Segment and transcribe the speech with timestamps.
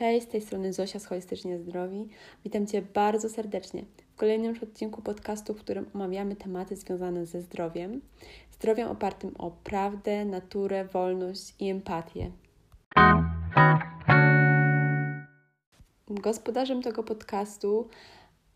[0.00, 2.08] Cześć, z tej strony Zosia z Holistycznie Zdrowi.
[2.44, 3.84] Witam Cię bardzo serdecznie
[4.14, 8.00] w kolejnym odcinku podcastu, w którym omawiamy tematy związane ze zdrowiem.
[8.50, 12.30] Zdrowiem opartym o prawdę, naturę, wolność i empatię.
[16.08, 17.88] Gospodarzem tego podcastu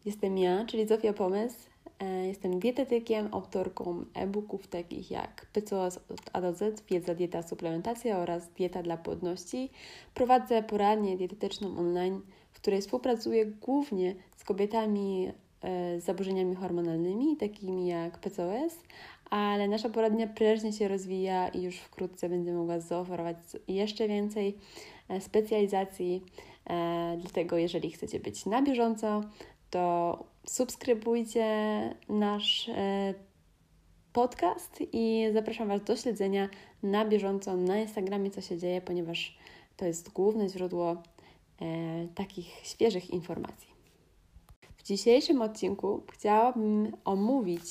[0.04, 1.73] jestem ja, czyli Zofia Pomysł.
[2.00, 8.18] E, jestem dietetykiem, autorką e-booków takich jak PCOS od A do Z, wiedza, dieta, suplementacja
[8.18, 9.70] oraz dieta dla płodności.
[10.14, 12.20] Prowadzę poradnię dietetyczną online,
[12.52, 15.28] w której współpracuję głównie z kobietami
[15.62, 18.72] e, z zaburzeniami hormonalnymi, takimi jak PCOS,
[19.30, 23.36] ale nasza poradnia prężnie się rozwija i już wkrótce będzie mogła zaoferować
[23.68, 24.58] jeszcze więcej
[25.08, 26.22] e, specjalizacji.
[27.18, 29.20] Dlatego, jeżeli chcecie być na bieżąco,
[29.70, 31.46] to subskrybujcie
[32.08, 33.14] nasz e,
[34.12, 36.48] podcast i zapraszam Was do śledzenia
[36.82, 39.38] na bieżąco na Instagramie, co się dzieje, ponieważ
[39.76, 40.96] to jest główne źródło e,
[42.14, 43.74] takich świeżych informacji.
[44.76, 47.62] W dzisiejszym odcinku chciałabym omówić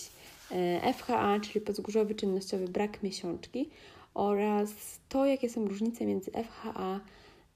[0.52, 3.70] e, FHA, czyli podzgórzowy czynnościowy brak miesiączki
[4.14, 4.70] oraz
[5.10, 7.00] to, jakie są różnice między FHA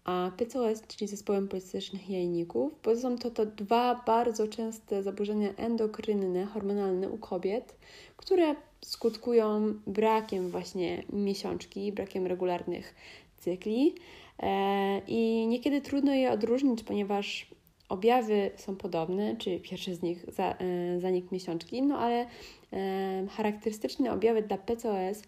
[0.08, 6.46] a PCOS, czyli zespołem policystycznych jajników, bo są to, to dwa bardzo częste zaburzenia endokrynne,
[6.46, 7.76] hormonalne u kobiet,
[8.18, 12.96] które skutkują brakiem właśnie miesiączki, brakiem regularnych
[13.38, 13.96] cykli.
[14.40, 17.48] E, i niekiedy trudno je odróżnić, ponieważ
[17.90, 22.26] objawy są podobne, czyli pierwszy z nich za, e, zanik miesiączki, no ale
[22.74, 25.24] e, charakterystyczne objawy dla PCOS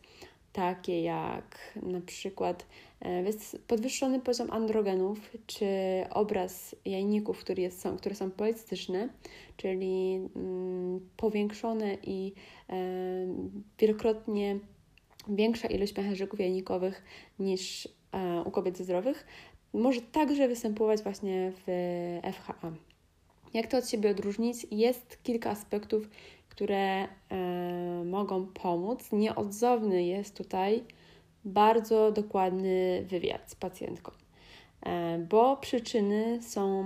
[0.60, 2.66] takie jak na przykład
[3.02, 3.24] e,
[3.68, 5.66] podwyższony poziom androgenów, czy
[6.10, 9.10] obraz jajników, który jest, są, które są policystyczne,
[9.58, 12.34] czyli mm, powiększone i
[12.70, 12.76] e,
[13.80, 14.60] wielokrotnie
[15.28, 17.04] większa ilość pęcherzyków jajnikowych
[17.40, 19.26] niż e, u kobiet zdrowych,
[19.74, 22.72] może także występować właśnie w FHA.
[23.54, 24.68] Jak to od siebie odróżnić?
[24.72, 26.10] Jest kilka aspektów,
[26.60, 27.08] które e,
[28.06, 29.12] mogą pomóc.
[29.12, 30.84] Nieodzowny jest tutaj
[31.46, 34.12] bardzo dokładny wywiad z pacjentką,
[34.86, 36.84] e, bo przyczyny są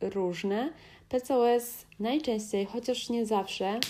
[0.00, 0.72] różne.
[1.08, 3.80] PCOS najczęściej, chociaż nie zawsze,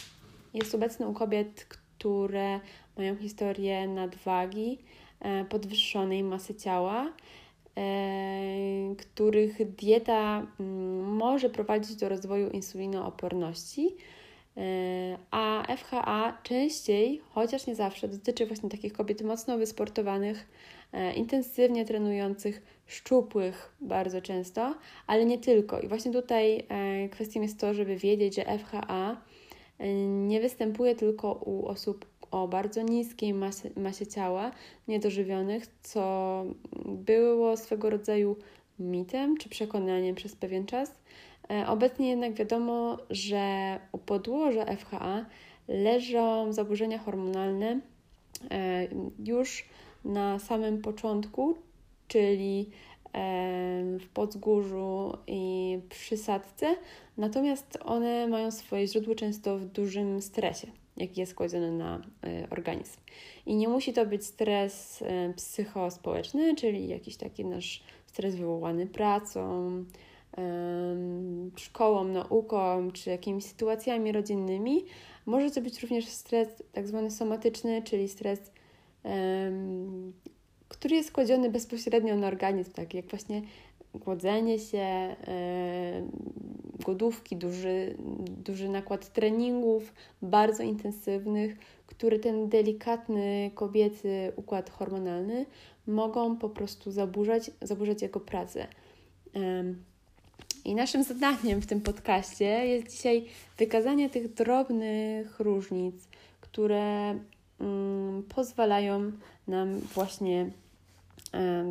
[0.54, 2.60] jest obecny u kobiet, które
[2.98, 4.78] mają historię nadwagi,
[5.20, 7.12] e, podwyższonej masy ciała,
[8.98, 13.96] których dieta mm, może prowadzić do rozwoju insulinooporności
[15.30, 20.48] a FHA częściej, chociaż nie zawsze, dotyczy właśnie takich kobiet mocno wysportowanych,
[20.92, 24.74] e, intensywnie trenujących, szczupłych bardzo często,
[25.06, 25.80] ale nie tylko.
[25.80, 29.16] I właśnie tutaj e, kwestią jest to, żeby wiedzieć, że FHA
[30.06, 34.50] nie występuje tylko u osób o bardzo niskiej masie, masie ciała,
[34.88, 36.44] niedożywionych, co
[36.86, 38.36] było swego rodzaju
[38.78, 40.94] mitem czy przekonaniem przez pewien czas.
[41.50, 45.26] E, obecnie jednak wiadomo, że u podłoża FHA
[45.68, 47.80] leżą zaburzenia hormonalne
[48.50, 48.88] e,
[49.24, 49.64] już
[50.04, 51.54] na samym początku,
[52.08, 52.70] czyli
[53.14, 56.74] e, w podzgórzu i przysadce,
[57.16, 62.02] natomiast one mają swoje źródło często w dużym stresie, jaki jest kładziony na
[62.50, 63.00] organizm.
[63.46, 65.04] I nie musi to być stres
[65.36, 69.72] psychospołeczny, czyli jakiś taki nasz stres wywołany pracą,
[71.56, 74.84] szkołą, nauką czy jakimiś sytuacjami rodzinnymi.
[75.26, 78.52] Może to być również stres tak zwany somatyczny, czyli stres,
[80.68, 83.42] który jest kładziony bezpośrednio na organizm, tak jak właśnie
[83.94, 85.16] głodzenie się,
[86.84, 87.94] głodówki, duży,
[88.44, 89.92] duży nakład treningów,
[90.22, 95.46] bardzo intensywnych, który ten delikatny kobiecy układ hormonalny
[95.86, 98.66] mogą po prostu zaburzać, zaburzać jego pracę.
[100.70, 103.24] I naszym zadaniem w tym podcaście jest dzisiaj
[103.58, 105.94] wykazanie tych drobnych różnic,
[106.40, 107.18] które
[107.60, 109.12] mm, pozwalają
[109.48, 110.50] nam właśnie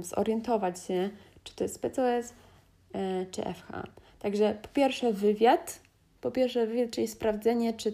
[0.02, 1.09] zorientować się,
[1.44, 2.34] czy to jest PCOS,
[2.94, 3.72] e, czy FH.
[4.20, 5.79] Także po pierwsze wywiad,
[6.22, 7.94] po pierwsze wywiad, czyli sprawdzenie, czy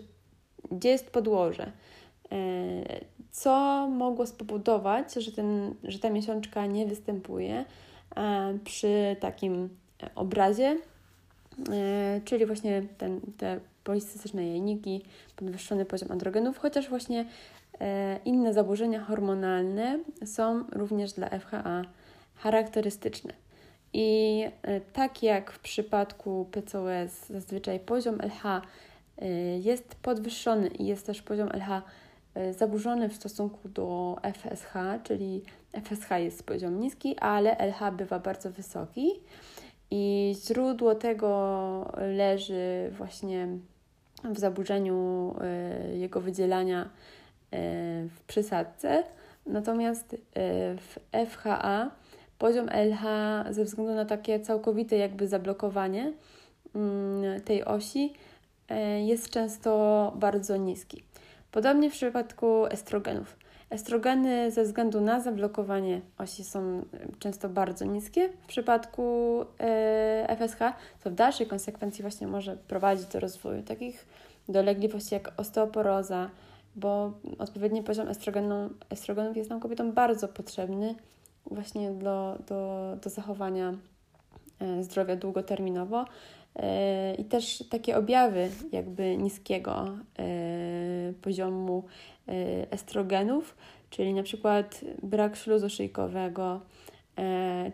[0.71, 1.71] gdzie jest podłoże.
[2.31, 2.35] E,
[3.31, 7.65] co mogło spowodować, że, ten, że ta miesiączka nie występuje
[8.63, 9.69] przy takim
[10.15, 10.77] obrazie,
[12.25, 15.01] czyli właśnie ten, te policystyczne jajniki,
[15.35, 17.25] podwyższony poziom androgenów, chociaż właśnie
[17.79, 21.81] e, inne zaburzenia hormonalne są również dla FHA
[22.35, 23.33] charakterystyczne.
[23.93, 28.61] I e, tak jak w przypadku PCOS, zazwyczaj poziom LH
[29.59, 31.81] jest podwyższony i jest też poziom LH
[32.51, 34.73] zaburzony w stosunku do FSH,
[35.03, 35.41] czyli
[35.83, 39.11] FSH jest poziom niski, ale LH bywa bardzo wysoki.
[39.91, 43.47] I źródło tego leży właśnie
[44.23, 46.87] w zaburzeniu e, jego wydzielania e,
[48.09, 49.03] w przysadce.
[49.45, 50.17] Natomiast e,
[50.75, 50.99] w
[51.29, 51.91] FHA
[52.37, 53.03] poziom LH
[53.49, 56.13] ze względu na takie całkowite jakby zablokowanie
[56.75, 58.13] mm, tej osi
[59.05, 61.03] jest często bardzo niski.
[61.51, 63.37] Podobnie w przypadku estrogenów.
[63.69, 66.85] Estrogeny ze względu na zablokowanie osi są
[67.19, 68.29] często bardzo niskie.
[68.29, 69.39] W przypadku
[70.27, 70.59] FSH,
[71.03, 74.05] co w dalszej konsekwencji właśnie może prowadzić do rozwoju takich
[74.49, 76.29] dolegliwości jak osteoporoza,
[76.75, 80.95] bo odpowiedni poziom estrogenu, estrogenów jest nam kobietom bardzo potrzebny
[81.45, 83.73] właśnie do, do, do zachowania
[84.59, 86.05] e, zdrowia długoterminowo.
[87.17, 89.85] I też takie objawy jakby niskiego
[91.21, 91.83] poziomu
[92.71, 93.55] estrogenów,
[93.89, 96.61] czyli na przykład brak śluzu szyjkowego,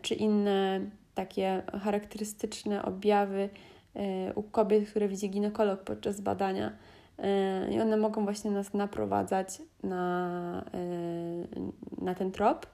[0.02, 0.80] czy inne
[1.16, 3.50] takie charakterystyczne objawy
[3.96, 6.72] E, u kobiet, które widzi ginekolog podczas badania.
[7.20, 12.66] E, I one mogą właśnie nas naprowadzać na, e, na ten trop.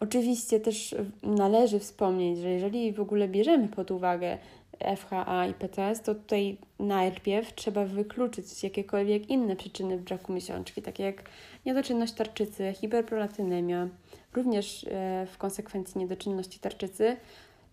[0.00, 4.38] Oczywiście też należy wspomnieć, że jeżeli w ogóle bierzemy pod uwagę
[4.96, 11.22] FHA i PTS, to tutaj najpierw trzeba wykluczyć jakiekolwiek inne przyczyny braku miesiączki, takie jak
[11.66, 13.88] niedoczynność tarczycy, hiperprolatynemia,
[14.34, 14.86] również
[15.26, 17.16] w konsekwencji niedoczynności tarczycy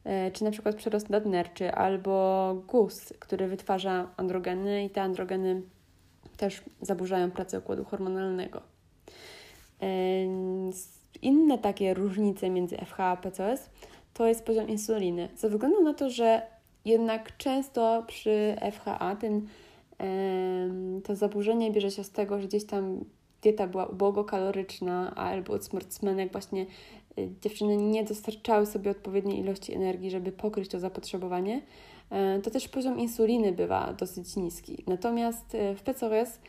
[0.04, 5.62] E, czy na przykład przerost nadnerczy, albo guz, który wytwarza androgeny i te androgeny
[6.38, 8.62] też zaburzają pracę układu hormonalnego.
[9.82, 9.86] E,
[11.22, 13.70] inne takie różnice między FH a PCOS
[14.14, 15.30] to jest poziom insuliny.
[15.36, 16.42] Ze względu na to, że
[16.86, 19.48] jednak często przy FHA ten,
[21.04, 23.06] to zaburzenie bierze się z tego, że gdzieś tam
[23.42, 26.66] dieta była ubogokaloryczna albo od sportsmenek właśnie
[27.20, 31.62] Y, dziewczyny nie dostarczały sobie odpowiedniej ilości energii, żeby pokryć to zapotrzebowanie,
[32.38, 34.84] y, to też poziom insuliny bywa dosyć niski.
[34.88, 36.40] Natomiast y, w PCOS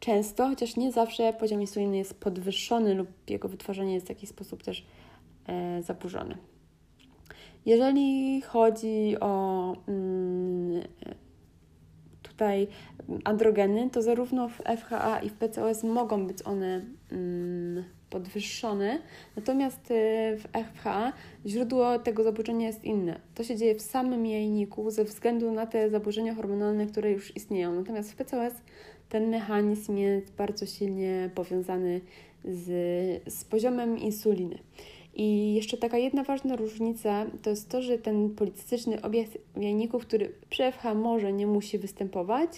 [0.00, 4.62] często, chociaż nie zawsze, poziom insuliny jest podwyższony lub jego wytwarzanie jest w jakiś sposób
[4.62, 4.86] też
[5.80, 6.36] zaburzone.
[7.66, 10.82] Jeżeli chodzi o mm,
[12.22, 12.68] tutaj
[13.24, 18.98] androgeny, to zarówno w FHA i w PCOS mogą być one mm, podwyższone,
[19.36, 19.94] natomiast y,
[20.36, 21.12] w FH
[21.46, 23.20] źródło tego zaburzenia jest inne.
[23.34, 27.74] To się dzieje w samym jajniku ze względu na te zaburzenia hormonalne, które już istnieją.
[27.74, 28.52] Natomiast w PCOS
[29.08, 32.00] ten mechanizm jest bardzo silnie powiązany
[32.44, 32.64] z,
[33.32, 34.58] z poziomem insuliny.
[35.16, 39.26] I jeszcze taka jedna ważna różnica to jest to, że ten policystyczny objaw
[39.56, 42.50] jajników, który przy FH może nie musi występować,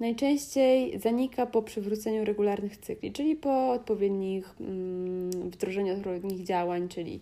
[0.00, 7.20] najczęściej zanika po przywróceniu regularnych cykli, czyli po odpowiednich mm, wdrożeniu odpowiednich działań, czyli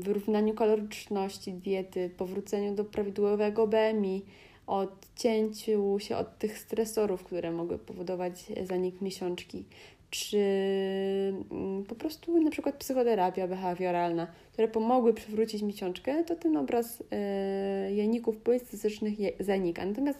[0.00, 4.22] wyrównaniu kaloryczności diety, powróceniu do prawidłowego BMI,
[4.66, 9.64] odcięciu się od tych stresorów, które mogły powodować zanik miesiączki,
[10.10, 10.38] czy
[11.50, 17.94] mm, po prostu na przykład psychoterapia behawioralna, które pomogły przywrócić miesiączkę, to ten obraz e,
[17.94, 19.86] jajników policystycznych zanika.
[19.86, 20.18] Natomiast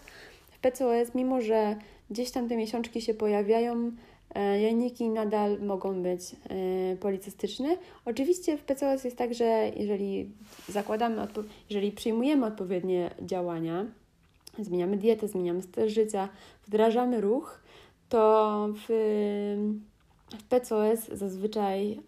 [0.62, 1.76] PCOS, mimo że
[2.10, 3.92] gdzieś tam te miesiączki się pojawiają,
[4.34, 7.76] e, jajniki nadal mogą być e, policystyczne.
[8.04, 10.30] Oczywiście w PCOS jest tak, że jeżeli
[10.68, 11.26] zakładamy,
[11.70, 13.86] jeżeli przyjmujemy odpowiednie działania,
[14.58, 16.28] zmieniamy dietę, zmieniamy styl życia,
[16.66, 17.59] wdrażamy ruch,
[18.10, 18.86] to w,
[20.38, 22.00] w PCOS zazwyczaj e,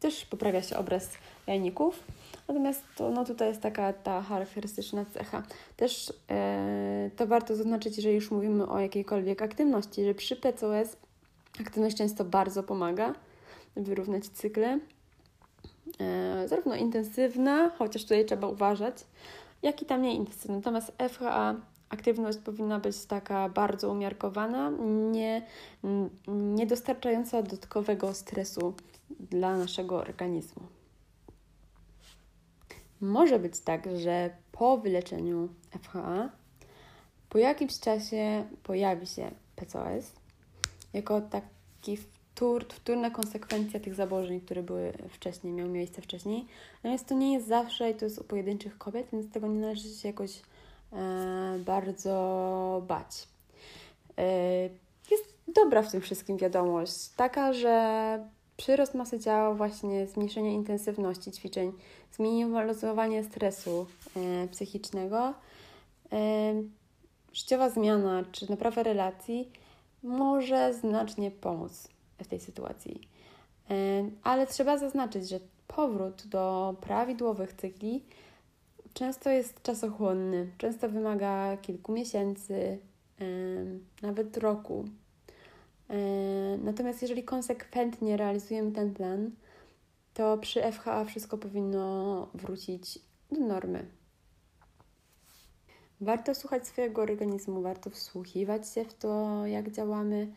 [0.00, 1.10] też poprawia się obraz
[1.46, 2.04] jajników.
[2.48, 5.42] Natomiast to, no tutaj jest taka ta charakterystyczna cecha.
[5.76, 10.96] Też e, to warto zaznaczyć, jeżeli już mówimy o jakiejkolwiek aktywności, że przy PCOS
[11.60, 13.14] aktywność często bardzo pomaga
[13.76, 14.78] wyrównać cykle.
[16.00, 18.94] E, zarówno intensywna, chociaż tutaj trzeba uważać,
[19.62, 20.56] jak i ta mniej intensywna.
[20.56, 21.54] Natomiast FHA
[21.90, 24.72] aktywność powinna być taka bardzo umiarkowana,
[25.10, 25.46] nie,
[26.28, 28.74] nie dostarczająca dodatkowego stresu
[29.20, 30.62] dla naszego organizmu.
[33.00, 35.48] Może być tak, że po wyleczeniu
[35.82, 36.30] FHA
[37.28, 40.12] po jakimś czasie pojawi się PCOS
[40.92, 46.46] jako taki wtór, wtórna konsekwencja tych zaburzeń, które były wcześniej, miały miejsce wcześniej.
[46.74, 49.88] Natomiast to nie jest zawsze i to jest u pojedynczych kobiet, więc tego nie należy
[49.88, 50.42] się jakoś
[51.58, 53.28] bardzo bać.
[54.18, 54.62] E,
[55.10, 61.72] jest dobra w tym wszystkim wiadomość, taka, że przyrost masy ciała, właśnie zmniejszenie intensywności ćwiczeń,
[62.12, 65.34] zminimalizowanie stresu e, psychicznego,
[66.12, 66.54] e,
[67.32, 69.50] życiowa zmiana czy naprawa relacji
[70.02, 71.88] może znacznie pomóc
[72.22, 73.00] w tej sytuacji.
[73.70, 73.74] E,
[74.22, 78.02] ale trzeba zaznaczyć, że powrót do prawidłowych cykli
[78.94, 82.78] często jest czasochłonny, często wymaga kilku miesięcy,
[84.02, 84.84] nawet roku.
[86.64, 89.30] Natomiast jeżeli konsekwentnie realizujemy ten plan,
[90.14, 92.98] to przy FHA wszystko powinno wrócić
[93.32, 93.86] do normy.
[96.00, 100.32] Warto słuchać swojego organizmu, warto wsłuchiwać się w to, jak działamy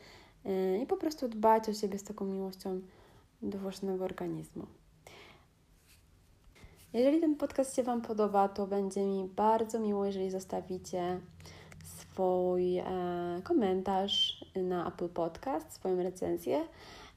[0.83, 2.81] i po prostu dbać o siebie z taką miłością
[3.41, 4.65] do własnego organizmu.
[6.93, 11.19] Jeżeli ten podcast się Wam podoba, to będzie mi bardzo miło, jeżeli zostawicie
[11.83, 12.85] swój e,
[13.43, 16.65] komentarz na Apple Podcast, swoją recenzję.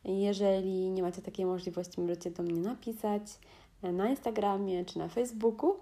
[0.05, 3.23] Jeżeli nie macie takiej możliwości, możecie do mnie napisać
[3.83, 5.77] e, na Instagramie czy na Facebooku.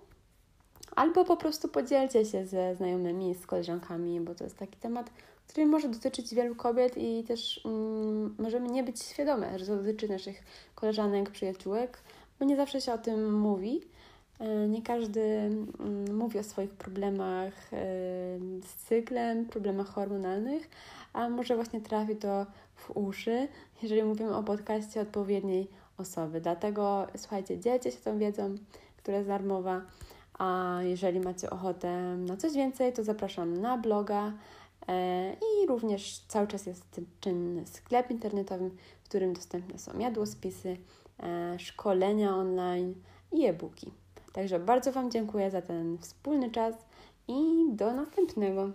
[0.96, 5.10] Albo po prostu podzielcie się ze znajomymi, z koleżankami, bo to jest taki temat,
[5.48, 10.08] który może dotyczyć wielu kobiet i też mm, możemy nie być świadome, że to dotyczy
[10.08, 10.42] naszych
[10.74, 11.98] koleżanek, przyjaciółek,
[12.38, 13.80] bo nie zawsze się o tym mówi.
[14.38, 17.76] E, nie każdy mm, mówi o swoich problemach e,
[18.62, 20.70] z cyklem, problemach hormonalnych,
[21.12, 23.48] a może właśnie trafi to w uszy,
[23.82, 26.40] jeżeli mówimy o podcaście odpowiedniej osoby.
[26.40, 28.54] Dlatego słuchajcie, dzielcie się tą wiedzą,
[28.96, 29.82] która jest darmowa,
[30.38, 34.32] a jeżeli macie ochotę na coś więcej, to zapraszam na bloga
[34.88, 38.70] e, i również cały czas jest czynny sklep internetowy,
[39.04, 40.76] w którym dostępne są jadłospisy,
[41.58, 42.94] szkolenia online
[43.32, 43.90] i e-booki.
[44.32, 46.74] Także bardzo Wam dziękuję za ten wspólny czas
[47.28, 48.70] i do następnego.